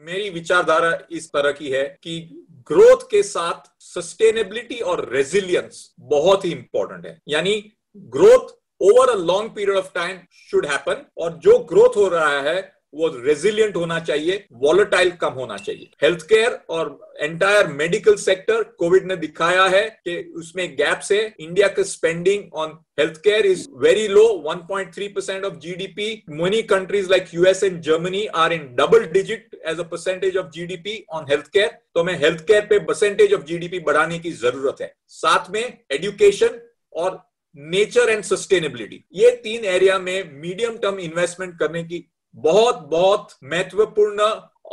मेरी 0.00 0.28
विचारधारा 0.30 0.98
इस 1.10 1.28
तरह 1.28 1.52
की 1.52 1.70
है 1.70 1.84
कि 2.02 2.44
ग्रोथ 2.68 3.02
के 3.10 3.22
साथ 3.22 3.68
सस्टेनेबिलिटी 3.80 4.78
और 4.80 5.08
रेजिलियंस 5.12 5.94
बहुत 6.00 6.44
ही 6.44 6.52
इंपॉर्टेंट 6.52 7.06
है। 7.06 7.20
यानी 7.28 7.72
growth 7.96 8.48
over 8.80 9.08
a 9.08 9.16
long 9.16 9.50
period 9.50 9.78
of 9.78 9.90
time 9.94 10.18
should 10.50 10.66
happen 10.66 11.04
और 11.18 11.32
जो 11.32 11.58
ग्रोथ 11.64 11.96
हो 11.96 12.08
रहा 12.08 12.40
है 12.40 12.79
वो 12.94 13.08
रेजिलियंट 13.16 13.76
होना 13.76 13.98
चाहिए 14.00 14.44
वॉलेटाइल 14.62 15.10
कम 15.20 15.32
होना 15.32 15.56
चाहिए। 15.56 15.90
हेल्थ 16.02 16.22
केयर 16.28 16.58
और 16.70 16.98
एंटायर 17.20 17.66
मेडिकल 17.68 18.14
सेक्टर 18.18 18.62
कोविड 18.78 19.06
ने 19.06 19.16
दिखाया 19.16 19.64
है 19.66 19.84
कि 20.04 20.16
उसमें 20.36 20.66
गैप्स 20.76 21.12
है। 21.12 21.22
इंडिया 21.40 21.68
का 21.68 21.82
spending 21.84 22.54
on 22.54 22.78
health 23.00 23.20
care 23.24 23.46
is 23.46 23.66
very 23.82 24.08
low 24.08 24.26
1.3 24.46 25.08
percent 25.14 25.44
of 25.44 25.54
GDP 25.58 26.10
many 26.32 26.62
countries 26.74 27.10
like 27.10 27.34
US 27.34 27.62
and 27.64 27.80
Germany 27.82 28.26
are 28.36 28.52
in 28.52 28.68
double 28.76 29.06
digit 29.12 29.60
as 29.66 29.80
a 29.80 29.88
percentage 29.90 30.36
of 30.36 30.50
GDP 30.50 31.04
on 31.10 31.26
health 31.30 31.48
care 31.48 31.68
तो 31.94 32.00
हमें 32.00 32.18
health 32.18 32.46
care 32.46 32.66
पे 32.66 32.78
percentage 32.84 33.34
of 33.34 33.44
GDP 33.44 33.78
बढ़ाने 33.80 34.18
की 34.18 34.32
ज़रूरत 34.34 34.80
है। 34.80 34.94
साथ 35.08 35.50
में 35.50 35.62
education 35.92 36.60
और 36.94 37.20
नेचर 37.56 38.10
एंड 38.10 38.22
सस्टेनेबिलिटी 38.24 39.04
ये 39.14 39.30
तीन 39.44 39.64
एरिया 39.66 39.98
में 39.98 40.40
मीडियम 40.40 40.76
टर्म 40.78 40.98
इन्वेस्टमेंट 41.00 41.58
करने 41.58 41.82
की 41.84 42.06
बहुत 42.34 42.86
बहुत 42.90 43.28
महत्वपूर्ण 43.44 44.22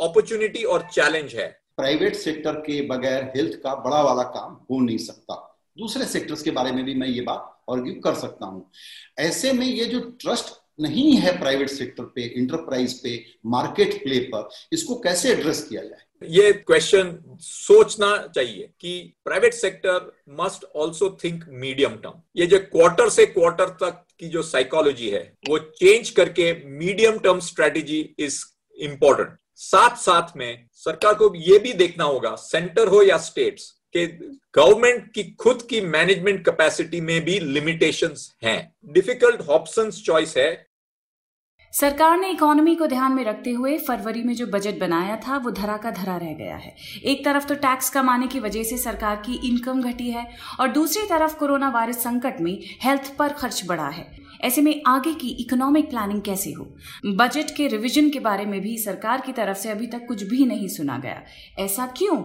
अपॉर्चुनिटी 0.00 0.62
और 0.64 0.88
चैलेंज 0.92 1.34
है। 1.34 1.48
प्राइवेट 1.76 2.14
सेक्टर 2.16 2.60
के 2.60 2.80
बगैर 2.88 3.24
हेल्थ 3.36 3.58
का 3.62 3.74
बड़ा 3.74 4.02
वाला 4.02 4.22
काम 4.30 4.52
हो 4.70 4.80
नहीं 4.80 4.98
सकता। 4.98 5.34
दूसरे 5.78 6.04
सेक्टर्स 6.04 6.42
के 6.42 6.50
बारे 6.50 6.72
में 6.72 6.84
भी 6.84 6.94
मैं 6.94 7.08
ये 7.08 7.20
बात 7.20 7.54
आर्ग्यू 7.70 7.94
कर 7.94 8.14
सकता 8.14 8.46
हूँ। 8.46 8.70
ऐसे 9.18 9.52
में 9.52 9.66
ये 9.66 9.84
जो 9.84 10.00
ट्रस्ट 10.20 10.54
नहीं 10.80 11.12
है 11.16 11.38
प्राइवेट 11.38 11.68
सेक्टर 11.68 12.04
पे 12.14 12.24
इंटरप्राइज 12.38 12.92
पे 13.02 13.14
मार्केट 13.46 14.02
प्ले 14.02 14.18
पर 14.24 14.48
इसको 14.72 14.94
कैसे 15.00 15.32
एड्रेस 15.32 15.62
किया 15.68 15.82
जाए? 15.82 16.02
ये 16.22 16.52
क्वेश्चन 16.52 17.18
सोचना 17.40 18.16
चाहिए 18.26 18.70
कि 18.80 19.14
private 19.24 19.54
sector 19.54 20.12
must 20.40 20.64
also 20.76 21.16
think 21.24 21.44
medium 21.48 21.96
term 21.96 22.20
ये 22.36 22.46
जो 22.46 22.58
क्वार्टर 22.72 23.08
से 23.08 23.26
क्वार्टर 23.26 23.68
तक 23.82 24.04
की 24.20 24.28
जो 24.28 24.42
साइकोलॉजी 24.42 25.08
है, 25.10 25.32
वो 25.48 25.58
चेंज 25.58 26.10
करके 26.10 26.52
medium 26.66 27.18
term 27.18 27.40
strategy 27.40 28.14
is 28.18 28.44
important 28.78 29.36
साथ 29.54 29.96
साथ 29.96 30.36
में 30.36 30.66
सरकार 30.72 31.14
को 31.14 31.34
ये 31.34 31.58
भी 31.58 31.72
देखना 31.72 32.04
होगा 32.04 32.34
सेंटर 32.34 32.88
हो 32.88 33.02
या 33.02 33.18
स्टेट्स 33.18 33.70
के 33.96 34.06
गवर्नमेंट 34.54 35.12
की 35.12 35.22
खुद 35.40 35.62
की 35.62 35.80
मैनेजमेंट 35.80 36.44
कैपेसिटी 36.44 37.00
में 37.00 37.24
भी 37.24 37.38
लिमिटेशंस 37.40 38.32
हैं। 38.44 38.74
डिफ़िकल्ट 38.84 39.40
ऑप्शंस 39.40 40.02
चॉइस 40.06 40.36
है 40.36 40.67
सरकार 41.72 42.18
ने 42.18 42.30
इकोनॉमी 42.30 42.74
को 42.74 42.86
ध्यान 42.86 43.12
में 43.12 43.24
रखते 43.24 43.50
हुए 43.50 43.78
फरवरी 43.78 44.22
में 44.22 44.34
जो 44.34 44.46
बजट 44.46 44.78
बनाया 44.78 45.16
था, 45.16 45.36
वो 45.36 45.50
धरा 45.50 45.76
का 45.76 45.90
धरा 45.90 46.16
रह 46.16 46.32
गया 46.32 46.56
है। 46.56 46.76
एक 47.04 47.24
तरफ़ 47.24 47.46
तो 47.46 47.54
टैक्स 47.54 47.90
कमाने 47.90 48.26
की 48.26 48.40
वजह 48.40 48.62
से 48.62 48.78
सरकार 48.78 49.16
की 49.16 49.48
इनकम 49.48 49.82
घटी 49.82 50.10
है 50.10 50.28
और 50.60 50.68
दूसरी 50.68 51.02
तरफ़ 51.02 51.38
कोरोना 51.38 51.68
वायरस 51.68 51.96
संकट 51.96 52.40
में 52.40 52.60
हेल्थ 52.82 53.16
पर 53.16 53.28
खर्च 53.28 53.62
बढ़ा 53.66 53.88
है। 53.88 54.18
ऐसे 54.40 54.62
में 54.62 54.82
आगे 54.86 55.14
की 55.14 55.28
इकोनॉमिक 55.28 55.90
प्लानिंग 55.90 56.22
कैसे 56.22 56.52
हो? 56.52 56.74
बजट 57.06 57.56
के 57.56 57.66
रिविजन 57.68 58.10
के 58.10 58.20
बारे 58.20 58.46
में 58.46 58.60
भी 58.60 58.78
सरकार 58.78 59.20
की 59.20 59.32
तरफ़ 59.32 59.58
से 59.58 59.68
अभी 59.68 59.86
तक 59.86 60.06
कुछ 60.08 60.22
भी 60.22 60.46
नहीं 60.46 60.68
सुना 60.68 60.98
गया। 60.98 61.22
ऐसा 61.58 61.86
क्यों? 61.86 62.24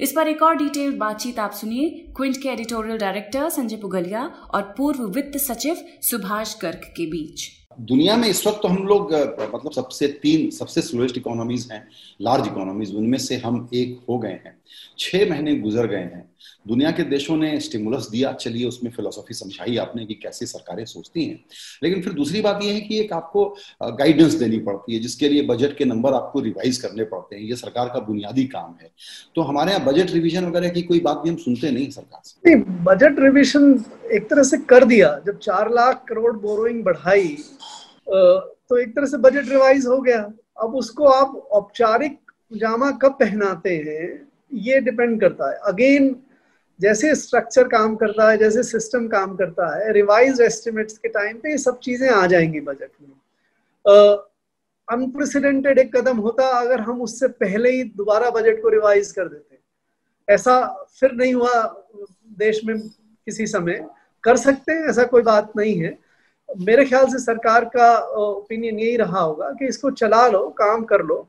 इस 0.00 0.12
पर 0.12 0.28
एक 0.28 0.42
और 0.42 0.56
डिटेल 0.56 0.98
बातचीत 0.98 1.38
आप 1.38 1.52
सुनिए। 1.52 1.88
क्विंट 2.16 2.36
के 2.42 2.48
एडिटोरियल 2.48 2.98
डायरेक्टर 2.98 3.48
संजय 3.48 3.76
पुगलिया 3.76 4.24
और 4.54 4.74
पूर्व 4.78 5.04
वित्त 5.04 5.38
सचिव 5.38 5.76
सुभाष 6.02 6.54
गर्ग 6.62 6.80
के 6.96 7.06
बीच। 7.06 7.61
दुनिया 7.80 8.16
में 8.16 8.28
इस 8.28 8.46
वक्त 8.46 8.60
तो 8.62 8.68
हम 8.68 8.86
लोग 8.86 9.12
मतलब 9.54 9.72
सबसे 9.72 10.08
तीन, 10.08 10.50
सबसे 10.50 10.82
स्लोएस्ट 10.82 11.16
इकोनॉमीज 11.16 11.68
हैं 11.72 11.88
लार्ज 12.20 12.46
इकोनॉमीज 12.46 12.94
उनमें 12.94 13.18
से 13.18 13.36
हम 13.36 13.68
एक 13.74 14.00
हो 14.08 14.18
गए 14.18 14.28
हैं। 14.28 14.56
छह 14.98 15.30
महीने 15.30 15.54
गुजर 15.56 15.86
गए 15.86 15.96
हैं। 15.96 16.31
दुनिया 16.66 16.90
के 16.90 17.02
देशों 17.04 17.36
ने 17.36 17.58
स्टिमुलस 17.60 18.08
दिया, 18.10 18.32
चलिए 18.34 18.66
उसमें 18.66 18.90
फिलोसॉफी 18.92 19.34
समझाई 19.34 19.76
आपने 19.76 20.06
कि 20.06 20.14
कैसे 20.14 20.46
सरकारें 20.46 20.84
सोचती 20.84 21.24
हैं। 21.24 21.38
लेकिन 21.82 22.02
फिर 22.02 22.12
दूसरी 22.12 22.40
बात 22.40 22.62
यह 22.62 22.74
है 22.74 22.80
कि 22.80 23.00
एक 23.00 23.12
आपको 23.12 23.44
गाइडेंस 23.82 24.34
देनी 24.34 24.58
पड़ती 24.60 24.94
है, 24.94 25.00
जिसके 25.00 25.28
लिए 25.28 25.42
बजट 25.46 25.76
के 25.76 25.84
नंबर 25.84 26.14
आपको 26.14 26.40
रिवाइज 26.40 26.76
करने 26.78 27.04
पड़ते 27.04 27.36
हैं। 27.36 27.42
ये 27.42 27.56
सरकार 27.56 27.88
का 27.88 28.00
बुनियादी 28.02 28.44
काम 28.46 28.74
है। 28.82 28.90
तो 29.36 29.42
हमारे 29.42 29.72
यहाँ 29.72 29.84
बजट 29.84 30.10
रिविजन 30.10 30.46
वगैरह 30.46 30.68
की 30.68 30.82
कोई 30.82 31.00
बात 31.00 31.18
भी 31.18 31.30
हम 31.30 31.36
सुनते 31.38 31.70
नहीं 31.70 31.90
सरकार 31.90 32.20
से। 32.24 32.56
बजट 32.84 33.20
रिविजन 33.20 33.84
एक 34.12 34.28
तरह 34.30 34.42
से 34.42 34.56
कर 34.64 34.84
दिया। 34.84 35.18
जब 35.26 35.38
चार 35.40 35.70
लाख 35.70 36.04
करोड़ 36.08 36.36
बोरोइंग 36.38 36.82
बढ़ाई 36.84 37.36
तो 38.08 38.78
एक 38.78 38.94
तरह 38.96 39.06
से 39.06 39.16
बजट 39.18 39.48
रिवाइज 39.48 39.86
हो 39.86 40.00
गया। 40.00 40.20
अब 40.60 40.74
उसको 40.76 41.04
आप 41.06 41.36
औपचारिक 41.52 42.18
जामा 42.52 42.90
कब 42.92 43.12
पहनाते 43.12 43.76
हैं, 43.78 44.08
ये 44.54 44.80
डिपेंड 44.80 45.20
करता 45.20 45.50
है। 45.50 45.58
अगेन 45.66 46.08
जैसे 46.80 47.14
स्ट्रक्चर 47.14 47.68
काम 47.68 47.94
करता 47.96 48.30
है, 48.30 48.36
जैसे 48.38 48.62
सिस्टम 48.62 49.06
काम 49.08 49.34
करता 49.36 49.66
है 49.76 49.92
रिवाइज 49.92 50.40
एस्टिमेट्स 50.40 50.98
के 50.98 51.08
टाइम 51.08 51.38
पे 51.38 51.50
ये 51.50 51.58
सब 51.58 51.78
चीज़ें 51.78 52.08
आ 52.10 52.26
जाएँगी 52.26 52.60
बजट 52.60 52.90
में। 53.02 54.16
अनप्रेसिडेंटेड 54.88 55.78
एक 55.78 55.94
कदम 55.96 56.16
होता 56.18 56.46
अगर 56.60 56.80
हम 56.80 57.02
उससे 57.02 57.28
पहले 57.28 57.70
ही 57.70 57.84
दोबारा 57.96 58.30
बजट 58.30 58.62
को 58.62 58.68
रिवाइज 58.68 59.12
कर 59.12 59.28
देते। 59.28 59.58
ऐसा 60.28 60.60
फिर 61.00 61.12
नहीं 61.12 61.34
हुआ 61.34 61.62
देश 62.38 62.60
में 62.64 62.78
किसी 62.78 63.46
समय। 63.46 63.86
कर 64.24 64.36
सकते 64.36 64.72
हैं, 64.72 64.88
ऐसा 64.88 65.04
कोई 65.04 65.22
बात 65.22 65.52
नहीं 65.56 65.78
है। 65.80 65.98
मेरे 66.48 66.84
ख्याल 66.84 67.06
से 67.06 67.18
सरकार 67.18 67.64
का 67.64 67.96
ओपिनियन 68.18 68.78
यही 68.78 68.96
रहा 68.96 69.20
होगा 69.20 69.50
कि 69.50 69.66
इसको 69.66 69.90
चला 69.90 70.26
लो, 70.28 70.48
काम 70.58 70.82
कर 70.84 71.02
लो, 71.02 71.26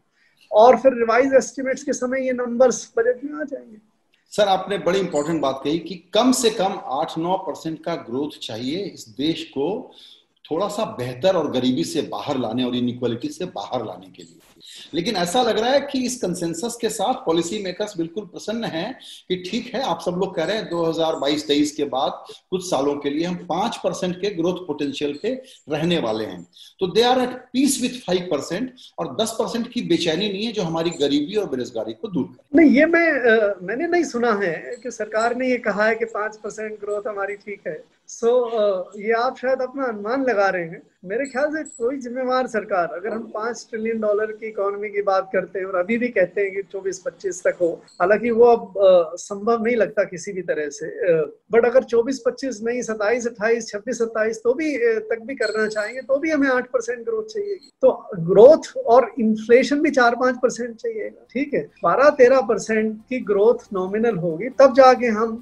और 0.51 0.77
फिर 0.77 0.93
रिवाइज 0.93 1.33
एस्टिमेट्स 1.33 1.83
के 1.83 1.93
समय 1.93 2.25
ये 2.25 2.33
नंबर्स 2.33 2.91
बजट 2.97 3.23
में 3.23 3.39
आ 3.41 3.43
जाएँगे। 3.43 3.77
सर 4.33 4.47
आपने 4.47 4.77
बड़ी 4.77 4.99
इंपॉर्टेंट 4.99 5.41
बात 5.41 5.59
कही 5.63 5.79
कि 5.79 5.95
कम 6.13 6.31
से 6.31 6.49
कम 6.49 6.79
आठ 6.91 7.17
नौ 7.17 7.35
परसेंट 7.37 7.83
का 7.83 7.95
ग्रोथ 7.95 8.39
चाहिए 8.41 8.83
इस 8.85 9.07
देश 9.09 9.43
को 9.43 9.67
थोड़ा 10.45 10.67
सा 10.67 10.85
बेहतर 10.97 11.35
और 11.35 11.51
गरीबी 11.51 11.83
से 11.83 12.01
बाहर 12.11 12.37
लाने 12.37 12.63
और 12.63 12.75
इनइक्वालिटी 12.75 13.27
से 13.29 13.45
बाहर 13.55 13.85
लाने 13.85 14.07
के 14.07 14.23
लिए। 14.23 14.39
लेकिन 14.93 15.15
ऐसा 15.15 15.41
लग 15.41 15.57
रहा 15.59 15.69
है 15.69 15.79
कि 15.81 15.99
इस 16.05 16.15
कंसेंसस 16.21 16.77
के 16.81 16.89
साथ 16.89 17.13
पॉलिसी 17.25 17.61
मेकर्स 17.63 17.97
बिल्कुल 17.97 18.25
प्रसन्न 18.25 18.65
हैं 18.65 18.93
कि 19.29 19.35
ठीक 19.49 19.73
है 19.75 19.81
आप 19.83 20.01
सब 20.01 20.17
लोग 20.19 20.35
कह 20.35 20.43
रहे 20.43 20.57
हैं 20.57 20.69
2022-23 20.69 21.71
के 21.71 21.85
बाद 21.85 22.23
कुछ 22.49 22.63
सालों 22.69 22.95
के 22.95 23.09
लिए 23.09 23.25
हम 23.25 23.35
पाँच 23.49 23.77
परसेंट 23.77 24.15
के 24.21 24.29
ग्रोथ 24.29 24.65
पोटेंशियल 24.67 25.17
पे 25.23 25.33
रहने 25.69 25.99
वाले 25.99 26.25
हैं। 26.25 26.41
तो 26.79 26.87
they 26.87 27.01
are 27.01 27.21
at 27.21 27.35
peace 27.53 27.81
with 27.81 27.99
five 27.99 28.27
percent 28.31 28.73
और 28.99 29.15
दस 29.21 29.35
परसेंट 29.39 29.71
की 29.71 29.81
बेचैनी 29.81 30.29
नहीं 30.29 30.45
है 30.45 30.51
जो 30.51 30.63
हमारी 30.63 30.89
गरीबी 30.89 31.35
और 31.35 31.49
बेरोजगारी 31.49 31.93
को 31.93 32.07
दूर 32.07 32.25
करे। 32.25 32.57
नहीं 32.57 32.77
ये 32.77 32.85
मैं 32.85 33.07
आ, 33.31 33.53
मैंने 33.61 33.87
नहीं 33.87 34.03
सुना 34.03 34.33
है 34.43 34.55
कि 34.83 34.91
सरकार 34.91 35.35
ने 35.35 35.49
ये 35.49 35.57
कहा 35.57 35.87
है 35.87 35.95
कि 35.95 36.05
पाँच 36.05 36.37
परसेंट 36.37 36.79
ग्रोथ 36.79 37.07
हमारी 37.07 37.35
ठीक 37.35 37.67
है। 37.67 37.83
सो 38.09 38.27
so, 38.27 39.01
ये 39.01 39.11
आप 39.13 39.37
शायद 39.37 39.61
अपना 39.61 39.85
अनुमान 39.85 40.23
लगा 40.23 40.47
रहे 40.49 40.63
हैं। 40.63 40.81
मेरे 41.05 41.25
ख्याल 41.25 41.49
से 41.53 41.63
कोई 41.63 41.97
जिम्मेवार 41.99 42.47
सरकार 42.47 42.89
अगर 42.95 43.09
हम 43.09 43.23
पाँच 43.33 43.65
ट्रिलियन 43.69 43.99
डॉलर 43.99 44.31
की 44.31 44.47
इकोनॉमी 44.47 44.89
की 44.89 45.01
बात 45.01 45.29
करते 45.33 45.59
हैं 45.59 45.65
और 45.65 45.75
अभी 45.75 45.97
भी 45.97 46.07
कहते 46.07 46.41
हैं 46.41 46.51
कि 46.51 46.61
चौबीस 46.71 46.99
पच्चीस 47.05 47.41
तक 47.43 47.57
हो 47.61 47.69
हालाँकि 48.01 48.29
वो 48.31 48.45
अब 48.45 48.73
संभव 49.19 49.63
नहीं 49.63 49.75
लगता 49.75 50.03
किसी 50.03 50.33
भी 50.33 50.41
तरह 50.41 50.69
से। 50.69 50.87
बट 51.51 51.65
अगर 51.65 51.83
चौबीस 51.83 52.21
पच्चीस 52.25 52.59
नहीं 52.63 52.81
सत्ताईस 52.81 53.27
अट्ठाईस 53.27 53.67
छब्बीस 53.69 53.97
सत्ताईस 53.97 54.39
तो 54.43 54.53
भी 54.53 54.77
तक 55.09 55.23
भी 55.25 55.35
करना 55.35 55.67
चाहेंगे 55.67 56.01
तो 56.01 56.19
भी 56.19 56.31
हमें 56.31 56.47
आठ 56.49 56.69
परसेंट 56.73 57.03
ग्रोथ 57.05 57.33
चाहिए। 57.33 57.57
तो 57.81 57.91
ग्रोथ 58.29 58.71
और 58.85 59.11
इन्फ्लेशन 59.19 59.81
भी 59.81 59.91
चार 59.91 60.15
पाँच 60.15 60.37
परसेंट 60.43 60.75
चाहिएगा 60.75 61.25
ठीक 61.33 61.53
है 61.53 61.63
बारह 61.83 62.09
तेरह 62.17 62.41
परसेंट 62.47 62.95
की 63.09 63.19
ग्रोथ 63.23 63.67
नॉमिनल 63.73 64.17
होगी 64.19 64.49
तब 64.61 64.73
जाके 64.75 65.07
हम 65.19 65.35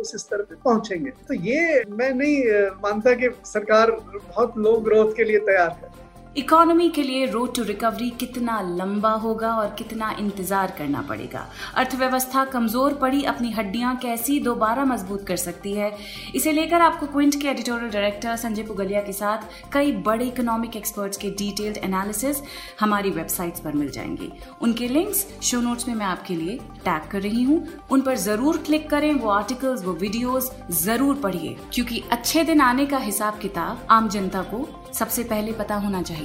उस 0.00 0.16
स्तर 0.16 0.42
पे 0.42 0.54
पहुँचेंगे। 0.64 1.10
तो 1.28 1.34
ये 1.34 1.82
मैं 1.96 2.10
नहीं 2.14 2.42
मानता 2.82 3.12
कि 3.14 3.28
सरकार 3.44 3.90
बहुत 3.90 4.56
लो 4.58 4.76
ग्रोथ 4.80 5.14
के 5.16 5.24
लिए 5.24 5.38
तैयार 5.38 5.70
है। 5.70 6.05
इकोनॉमी 6.36 6.88
के 6.90 7.02
लिए 7.02 7.26
रोड 7.26 7.54
टू 7.54 7.62
रिकवरी 7.62 8.08
कितना 8.10 8.60
लंबा 8.68 9.10
होगा 9.16 9.52
और 9.52 9.74
कितना 9.78 10.10
इंतज़ार 10.20 10.74
करना 10.78 11.02
पड़ेगा। 11.02 11.46
अर्थव्यवस्था 11.76 12.44
कमज़ोर 12.44 12.94
पड़ी, 12.94 13.22
अपनी 13.24 13.50
हड्डियाँ 13.50 13.94
कैसी 13.96 14.38
दोबारा 14.40 14.84
मज़बूत 14.84 15.26
कर 15.26 15.36
सकती 15.36 15.72
है। 15.72 15.90
इसे 16.34 16.52
लेकर 16.52 16.80
आपको 16.80 17.06
क्विंट 17.06 17.40
के 17.42 17.48
एडिटोरियल 17.48 17.90
डायरेक्टर 17.90 18.36
संजय 18.36 18.62
पुगलिया 18.62 19.00
के 19.00 19.12
साथ 19.12 19.72
कई 19.72 19.92
बड़े 20.02 20.24
इकोनॉमिक 20.26 20.76
एक्सपर्ट्स 20.76 21.18
के 21.18 21.30
डिटेल्ड 21.32 21.76
एनालिसिस 21.84 22.42
हमारी 22.80 23.10
वेबसाइट्स 23.10 23.60
पर 23.60 23.72
मिल 23.74 23.90
जाएँगे। 23.90 24.30
उनके 24.62 24.88
लिंक्स 24.88 25.26
शो 25.42 25.60
नोट्स 25.60 25.88
में 25.88 25.94
मैं 25.94 26.06
आपके 26.06 26.36
लिए 26.36 26.58
टैग 26.84 27.10
कर 27.10 27.22
रही 27.22 27.42
हूँ। 27.42 27.62
उन 27.90 28.00
पर 28.00 28.16
ज़रूर 28.18 28.58
क्लिक 28.66 28.88
करें, 28.90 29.12
वो 29.14 29.30
आर्टिकल्स 29.30 29.84
वो 29.84 29.92
वीडियोज़ 29.94 30.50
ज़रूर 30.74 31.16
पढ़िए, 31.16 31.56
क्योंकि 31.74 32.02
अच्छे 32.12 32.44
दिन 32.44 32.60
आने 32.60 32.86
का 32.86 32.98
हिसाब 32.98 33.38
किताब 33.38 33.86
आम 33.90 34.08
जनता 34.08 34.42
को 34.44 34.68
सबसे 34.94 35.22
पहले 35.24 35.52
पता 35.52 35.74
होना 35.74 36.00